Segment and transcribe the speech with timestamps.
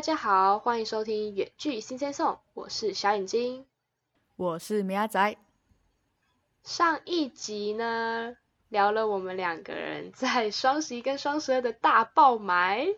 [0.00, 3.66] 大家好，欢迎收听远距新鲜颂，我是小眼睛，
[4.36, 5.36] 我是米亚仔。
[6.64, 8.34] 上一集呢，
[8.70, 12.88] 聊了我们两个人在双十一跟双十二的大爆买。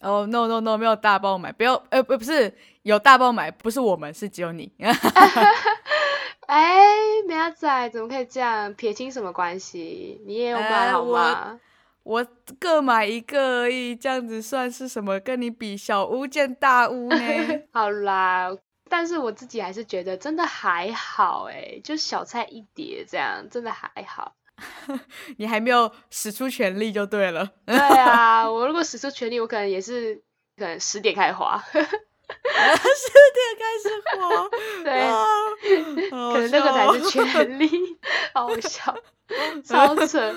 [0.00, 4.72] 哦，no no no，没有大爆买，不要，呃，不不是有大爆买，不是我们，是只有你。
[6.48, 6.86] 哎，
[7.28, 8.72] 米亚仔怎么可以这样？
[8.72, 10.22] 撇清什么关系？
[10.24, 11.60] 你也有买好吗？
[12.02, 12.26] 我
[12.58, 15.20] 各买一个而已，这样子算是什么？
[15.20, 17.16] 跟你比，小巫见大巫呢？
[17.72, 18.48] 好啦，
[18.88, 24.34] 但是我自己还是觉得真的还好，哎，就小菜一碟这样，真的还好。
[25.38, 27.48] 你还没有使出全力就对了。
[27.64, 30.16] 对啊，我如果使出全力，我可能也是
[30.56, 31.62] 可能十点开花，
[32.94, 33.84] 十点开始
[34.16, 34.50] 火，
[34.84, 37.68] 对，可能那个才是权力，
[38.34, 38.96] 好笑。
[39.64, 40.34] 超 扯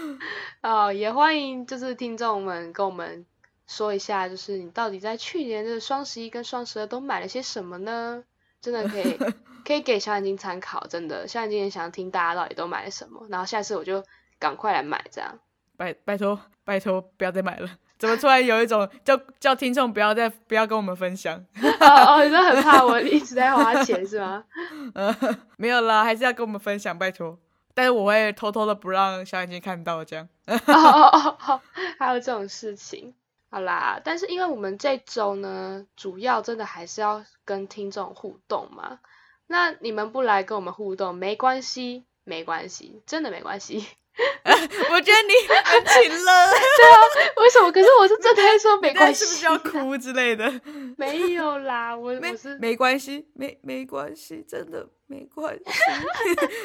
[0.61, 0.93] 哦！
[0.93, 3.25] 也欢迎就是听众们跟我们
[3.65, 8.23] 说一下，就是你到底在去年的双十一跟双十二都买了些什么呢？
[8.61, 9.17] 真的可以
[9.65, 14.03] 可以给小眼睛参考，真的小眼睛也想听大家到底都买了什么，然后下次我就
[14.37, 15.39] 赶快来买这样。
[15.75, 17.67] 拜拜托拜托不要再买了！
[17.97, 21.37] 怎么突然有一种叫叫听众不要再不要跟我们分享？
[21.79, 24.43] 哦哦，你很怕我一直在花钱是吗？
[24.93, 25.15] 呃，
[25.57, 27.37] 没有啦，还是要跟我们分享，拜托。
[27.73, 30.27] 但是我会偷偷的不让小眼睛看到，这样。
[30.45, 31.61] 哦哦哦哦，
[31.97, 33.15] 还有这种事情，
[33.49, 33.99] 好啦。
[34.03, 38.99] 但是因为我们这周呢，主要真的还是要跟听众互动嘛。
[39.47, 43.87] 那你们不来跟我们互动，没关系，没关系，真的没关系。
[44.45, 45.33] 我觉得你
[45.63, 46.97] 很勤了， 对啊，
[47.37, 47.71] 为什么？
[47.71, 50.61] 可是我是真的说没关系，是不是要哭之类的？
[50.97, 55.63] 没有啦，我我是没关系，没没关系，真的没关系。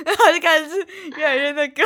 [0.04, 1.84] 然后就开始越来越那个，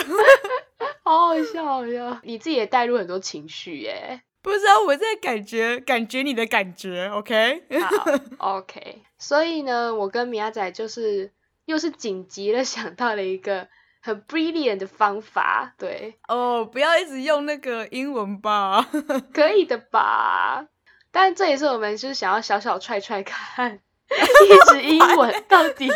[1.05, 2.19] 好好笑，好笑。
[2.25, 7.63] 你自己也带入很多情绪耶，不知道我在感觉感觉你的感觉，OK？
[8.39, 9.03] 好，OK。
[9.17, 11.31] 所以呢，我跟米亚仔就是
[11.67, 13.69] 又是紧急的想到了一个。
[14.05, 18.85] 很 brilliant 的方法，对哦，不要一直用那个英文吧，
[19.33, 20.67] 可以的吧？
[21.13, 23.79] 但这也是我们就是想要小小踹踹看，
[24.11, 25.89] 一直英文到底，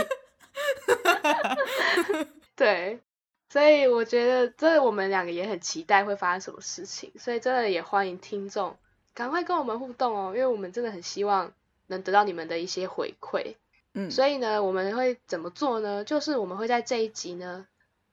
[2.54, 3.00] 对，
[3.48, 8.76] 所以我觉得这我们两个也很期待会发生什么事情，所以真的也欢迎听众
[9.14, 11.52] 赶快跟我们互动哦，因为我们真的很希望
[11.88, 13.56] 能得到你们的一些回馈，
[13.94, 16.04] 嗯，所以呢，我们会怎么做呢？
[16.04, 17.66] 就是我们会在这一集呢。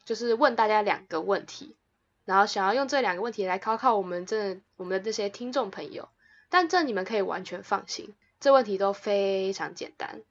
[0.06, 1.76] 就是问大家两个问题，
[2.26, 6.10] 然后想要用这两个问题来考考我们这我们的这些听众朋友，
[6.50, 10.22] 但这你们可以完全放心，这问题都非常简单。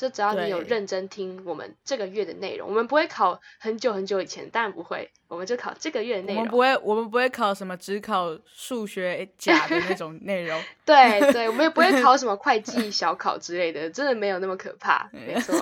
[0.00, 6.38] 就只要你有认真听我们这个月的内容，我们不会考很久很久以前，当然不会，我们就考这个月的内容。
[6.38, 10.58] 我们不会，我们不会考什么只考数学 甲的那种内容。
[10.86, 15.06] 对对，我们也不会考什么会计小考之类的，真的没有那么可怕。
[15.12, 15.54] 没错，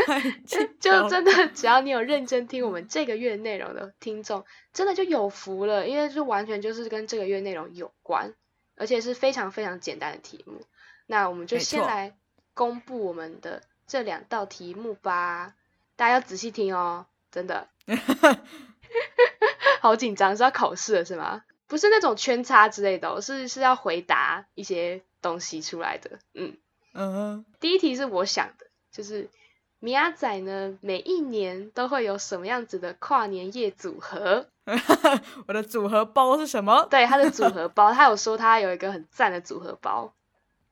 [0.80, 4.42] 就真的只要你有认真听我们这个月内容的听众，
[4.72, 8.32] 真的就有福了，因为就完全就是跟这个月内容有关，
[8.78, 10.62] 而且是非常非常简单的题目。
[11.06, 12.14] 那我们就先来。
[12.60, 15.54] 公布我们的这两道题目吧，
[15.96, 17.68] 大家要仔细听哦，真的，
[19.80, 21.42] 好紧张，是要考试了是吗？
[21.66, 26.18] 不是那种圈叉之类的，是是要回答一些东西出来的。
[26.34, 26.54] 嗯
[26.92, 29.30] 嗯，第一题是我想的，就是
[29.78, 34.50] 米亚仔呢，每一年都会有什么样子的跨年夜组合？
[35.48, 36.86] 我的组合包是什么？
[36.90, 40.12] 对，他的组合包，他有说他有一个很赞的组合包。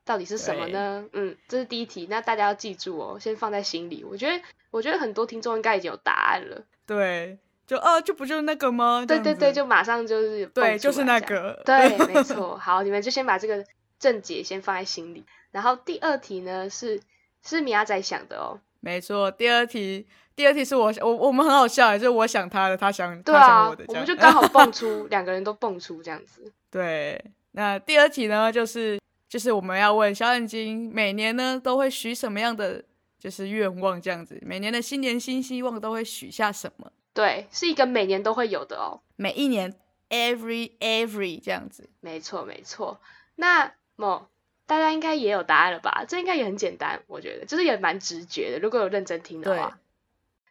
[0.09, 1.05] 到底是什么呢？
[1.13, 4.03] 嗯，这是第一题，那大家要记住哦，先放在心里。
[4.03, 6.65] 我觉得，我觉得很多听众应该已经有答案了。
[6.87, 9.05] 对，就呃，就不就是那个吗？
[9.07, 11.61] 对对对，就马上就是对，就是那个。
[11.63, 12.57] 对， 没错。
[12.57, 13.63] 好，你们就先把这个
[13.99, 15.27] 正解先放在心里。
[15.51, 16.99] 然后第二题呢，是
[17.45, 18.59] 是米亚仔想的哦。
[18.81, 26.51] 没错，第二题，第二题是我我我们很好笑，就是我想他的，他想他想我的，我们就刚好 蹦出两个人都蹦出这样子。
[26.71, 27.23] 对，
[27.53, 28.98] 那第二题呢，就是。
[29.29, 32.83] 就是我们要问小眼睛，每年呢都会许什么样的
[33.19, 34.41] 就是愿望这样子？
[34.43, 36.91] 每年的新年新希望都会许下什么？
[37.13, 39.03] 对，是一个每年都会有的哦。
[39.17, 39.75] 每一年
[40.09, 41.91] ，every every 这样子。
[42.01, 43.01] 没错没错。
[43.35, 44.29] 那么
[44.67, 46.05] 大家应该也有答案了吧？
[46.09, 48.59] 这应该也很简单，我觉得就是也蛮直觉的。
[48.59, 49.79] 如果有认真听的话。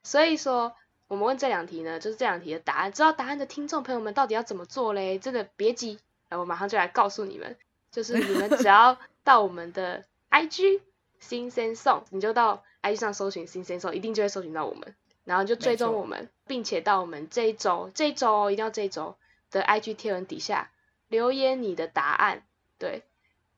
[0.03, 0.73] 所以说，
[1.07, 2.91] 我们问这两题呢，就是这两题的答案。
[2.91, 5.19] 知道答案的听众朋友们到底要怎么做嘞？
[5.19, 5.99] 真的别急，
[6.29, 7.57] 来，我马上就来告诉你们。
[7.97, 10.81] 就是你们只要到我们的 IG
[11.19, 19.17] 新鲜送，你就到 IG 上搜寻新鲜送，一定就会搜寻到我们，然后就追踪我们，并且到我们这一周这一周哦，一定要这一周
[19.49, 20.69] 的 IG 贴文底下
[21.07, 22.43] 留言你的答案，
[22.77, 23.01] 对，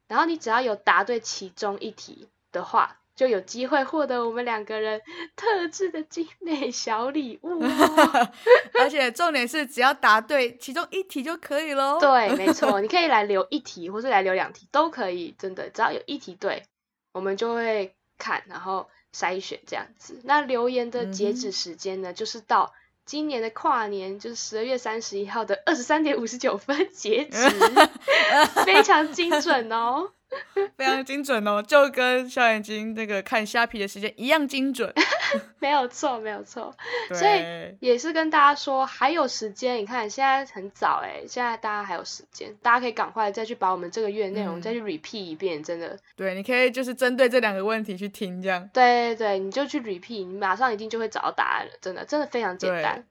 [0.07, 5.01] 然后你只要有答对其中一题的话，就有机会获得我们两个人
[5.35, 8.31] 特制的精美小礼物哦。
[8.79, 11.99] 而且重点是，只要答对其中一题就可以喽。
[11.99, 16.63] 对，没错，你可以来留一题，或是来留两题都可以，真的，只要有一题对，
[17.11, 20.21] 我们就会看，然后筛选这样子。
[20.23, 22.71] 那留言的截止时间呢，就是到
[23.05, 27.49] 今年的跨年，就是十二月三十一号的二十三点五十九分截止，
[28.63, 30.13] 非常精准哦。
[30.77, 34.93] 非常精准哦，就跟小眼睛那个看虾皮的时间一样精准，
[35.59, 36.75] 没有错，没有错。
[37.13, 45.97] 所以也是跟大家说还有时间，你看现在很早哎，现在大家还有时间，大家可以赶快再去把我们这个月内容再去 repeat 一遍，真的。
[46.15, 48.69] 对，你可以就是针对这两个问题去听，这样。
[48.71, 53.03] 对对对，你就去 repeat，你马上一定就会找到答案了，真的，真的非常简单，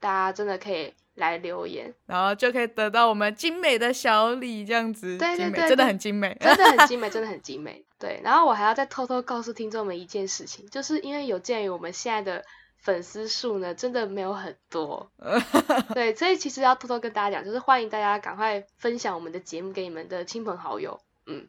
[0.00, 0.94] 大家真的可以。
[1.14, 7.84] 来留言，然后就可以得到我们精美的小礼，这样子，对对对，真的很精美，真的很精美，真的很精美。
[7.98, 12.44] 对，然后我还要再偷偷告诉听众们一件事情，就是因为有鉴于我们现在的
[12.78, 15.12] 粉丝数呢，真的没有很多，
[15.94, 21.46] 对，所以其实要偷偷跟大家讲，就是欢迎大家赶快分享我们的节目给你们的亲朋好友，嗯，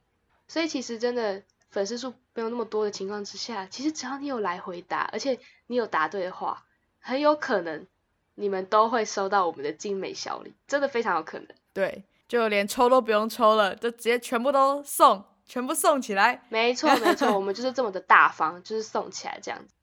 [0.48, 6.66] 所以其实真的粉丝数没有那么多的情况之下，其实只要你有来回答，而且你有答对的话，
[7.00, 7.88] 很有可能。
[8.36, 11.48] 你们都会收到我们的精美小礼，真的非常有可能。
[11.74, 16.44] 对，就连抽都不用抽了，就直接全部都送，全部送起来。
[16.50, 19.74] 没错，没错，我 们就是这么的大方，就是送起来这样子。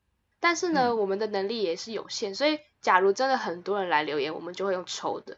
[0.41, 5.37] 但是呢，我们的能力也是有限，所以假如真的很多人来留言，我们就会用抽的，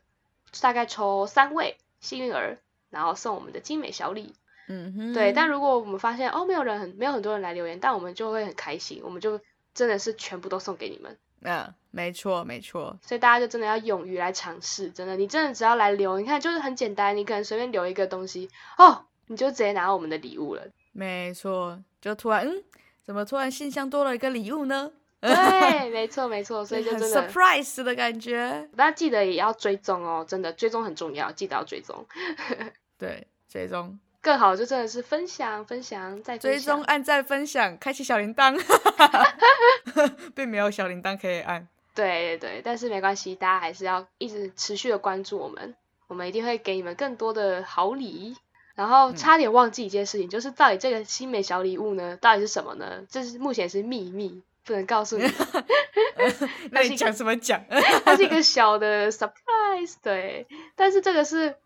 [0.61, 2.59] 大概抽三位幸运儿，
[2.91, 4.35] 然后送我们的精美小礼。
[4.69, 5.13] 嗯哼。
[5.13, 9.41] 对，但如果我们发现哦，没有人很没有很多人来留言，但我们就会很开心，我们就
[9.75, 11.19] 真的是全部都送给你们。
[11.45, 18.49] 嗯，没错没错，所以大家就真的要勇于来尝试，真的，你真的只要来留，你看就是很简单，你可能随便留一个东西，
[18.79, 20.63] 哦，你就直接拿到我们的礼物了。
[20.93, 22.63] 没错，就突然，嗯，
[23.03, 24.91] 怎么突然信箱多了一个礼物呢？
[25.21, 28.69] 对， 没错没错，所以就真的 surprise 的感觉。
[28.77, 32.07] 大家记得也要追踪哦，真的追踪很重要，记得要追踪。
[32.99, 33.99] 对，追踪。
[34.21, 38.55] 更好就真的是分享分享再追踪按赞分享开启小铃铛，
[40.35, 41.67] 并没有小铃铛可以按。
[41.95, 45.75] 对对对，但是没关系，大家还是要一直持续的关注我们，
[46.07, 48.37] 我们一定会给你们更多的好礼。
[48.75, 53.03] 然后差点忘记一件事情，就是到底这个新美小礼物呢，到底是什么呢？
[53.11, 55.31] 这是目前是秘密，不能告诉你。
[56.73, 57.63] 那你讲什么讲？
[58.05, 60.47] 它是一个小的 surprise，对。
[60.75, 61.57] 但是这个是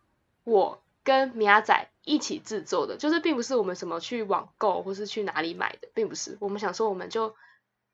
[0.45, 1.89] 我跟米亚仔。
[2.07, 6.37] 一起制作的，就是并不是我们什么去网购或是去哪里买的，并不是。
[6.39, 7.35] 我们想说，我们就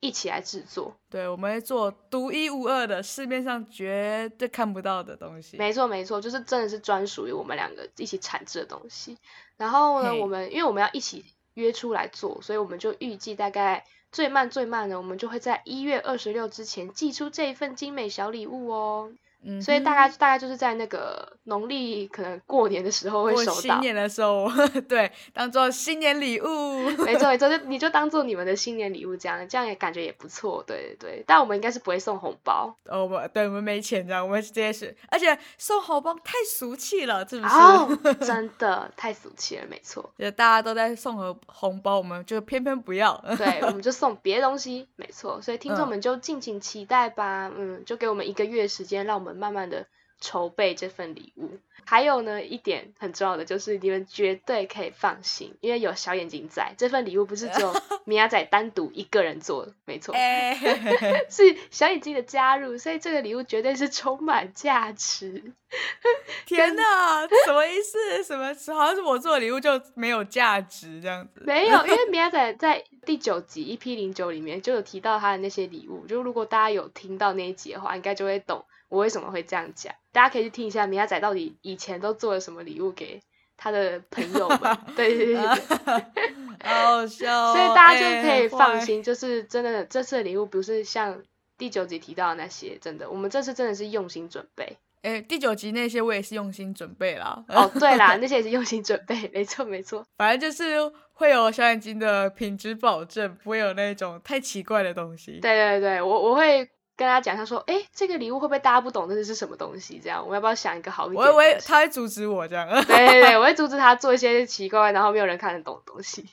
[0.02, 0.96] 一起来制作。
[1.08, 5.56] 对，我们会做独一无二的，市面上绝对看不到的东西。
[5.56, 9.16] 没错，没错，就是真的是专属于我们两个一起产制的东西。
[9.56, 19.12] 然后呢，我们因为我们要一起约出来做，所以我们就预计大概最慢最慢呢，我们就会在一月二十六之前寄出这一份精美小礼物哦。
[19.60, 24.48] 所以大概大概就是在那个农历可能过年的时候会收到，新年的时候，
[24.88, 26.46] 对，当做新年礼物，
[27.04, 31.24] 没错没错，就你就当做你们的新年礼物这样，这样也感觉也不错，对对对。
[31.26, 37.54] 但我们应该是不会送红包，哦不，对我们没钱这样，我们直接是，而且送红包太俗气了，是不是？
[37.54, 40.08] 哦， 真的太俗气了，没错。
[40.16, 45.40] 就大家都在送红红包，我们就偏偏不要，对，我们就送别的东西，没错。
[45.42, 49.31] 所以听众们就敬请期待吧，嗯，就给我们一个月时间，让我们。
[49.34, 49.86] 慢慢的
[50.20, 57.74] 筹备这份礼物，还有呢一点很重要的就是你们绝对可以放心，因为有小眼睛在，这份礼物不是只有
[58.04, 60.14] 米娅仔单独一个人做的，没错，
[61.28, 65.52] 是小眼睛的加入，所以这个礼物绝对是充满价值。
[66.46, 68.22] 天哪，什么意思？
[68.22, 71.42] 什么好像是我做的礼物就没有价值这样子？
[71.44, 78.64] 没有，因为 米娅仔在第九集一 P 零九里面就有提到他的那些礼物，就如果大家有听到那一集的话，应该就会懂。
[78.88, 79.94] 我为什么会这样讲？
[80.12, 83.22] 大家可以去听一下米亚仔到底以前都做了什么礼物给
[83.56, 84.78] 他的朋友们。
[84.94, 87.54] 对对对对，好笑。
[87.54, 91.22] 所以大家就可以放心，就是真的这次的礼物不是像
[91.56, 94.76] 第九集提到的那些，真的，我们这次真的是用心准备。
[95.02, 97.44] 哎，第九集那些我也是用心准备啦。
[97.48, 100.04] 哦，对啦， 那些也是用心准备，没错没错。
[100.16, 100.78] 反正就是
[101.12, 105.40] 会有小眼睛的品质保证，不会有那种太奇怪的东西。
[105.40, 106.68] 对对对，我我会。
[106.94, 109.08] 跟他讲，他说：“哎，这个礼物会不会大家不懂？
[109.08, 109.98] 这是什么东西？
[109.98, 112.68] 这样，我们要不要想一个好一点？”我会，他会阻止我这样。
[112.84, 116.28] 对对对， 我会阻止他做一些奇怪，然后没有人看得懂的东西。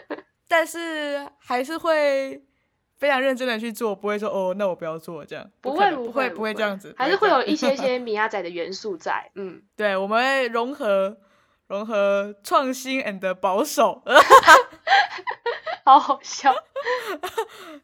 [0.46, 2.40] 但是还是会
[3.02, 5.44] 非常认真的去做，不会说哦，那我不要做这样。
[5.60, 9.28] 不会不会不会这样子，还是会有一些 些米亚仔的元素在。
[9.34, 11.16] 嗯，对，我们会融合
[11.66, 14.04] 融合创新 and 保守，
[15.84, 16.54] 好好笑，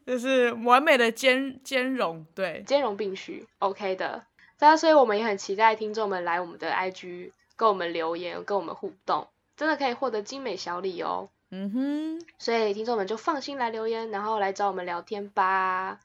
[0.07, 2.25] 就是完美的兼兼容。
[2.33, 4.23] 对，兼容并蓄，OK 的。
[4.61, 11.29] 那所以我们也很期待听众们来我们的 IG 跟我们留言，跟我们互动，真的可以获得精美小礼哦。
[11.51, 15.99] 嗯哼，所以听众们就放心来留言，然后来找我们聊天吧。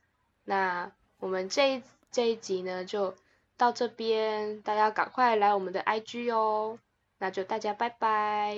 [0.45, 3.15] 那我们这一这一集呢，就
[3.57, 6.79] 到这边，大家赶快来我们的 IG 哦。
[7.19, 8.57] 那就大家拜拜，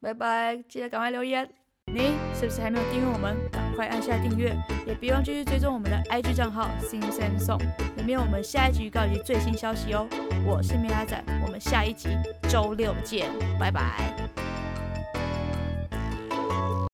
[0.00, 1.48] 拜拜，记得赶快留言。
[1.92, 3.36] 你是不是还没有订阅我们？
[3.52, 7.60] 赶快按下订阅，也别忘继续追踪我们的 IG 账号 Sing Sam Song，
[7.96, 10.08] 里面有我们下一集预告以及最新消息哦。
[10.44, 12.08] 我是米拉仔，我们下一集
[12.48, 14.45] 周六见，拜拜。